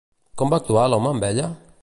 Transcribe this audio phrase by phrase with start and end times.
[0.41, 1.51] Com va actuar l'home amb ella?